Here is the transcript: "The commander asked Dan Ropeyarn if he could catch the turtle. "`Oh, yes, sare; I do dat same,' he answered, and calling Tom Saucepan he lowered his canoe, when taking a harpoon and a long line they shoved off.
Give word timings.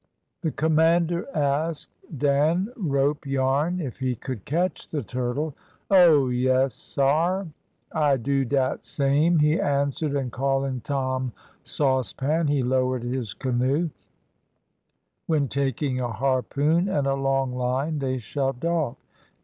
"The 0.41 0.49
commander 0.49 1.27
asked 1.37 1.91
Dan 2.17 2.69
Ropeyarn 2.75 3.79
if 3.79 3.99
he 3.99 4.15
could 4.15 4.45
catch 4.45 4.89
the 4.89 5.03
turtle. 5.03 5.53
"`Oh, 5.91 6.35
yes, 6.35 6.73
sare; 6.73 7.45
I 7.91 8.17
do 8.17 8.43
dat 8.43 8.83
same,' 8.83 9.37
he 9.37 9.59
answered, 9.61 10.13
and 10.15 10.31
calling 10.31 10.81
Tom 10.81 11.33
Saucepan 11.61 12.47
he 12.47 12.63
lowered 12.63 13.03
his 13.03 13.35
canoe, 13.35 13.91
when 15.27 15.47
taking 15.47 15.99
a 15.99 16.09
harpoon 16.11 16.89
and 16.89 17.05
a 17.05 17.13
long 17.13 17.53
line 17.53 17.99
they 17.99 18.17
shoved 18.17 18.65
off. 18.65 18.97